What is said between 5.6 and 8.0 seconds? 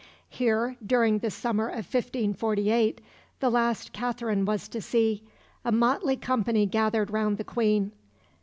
a motley company gathered round the Queen.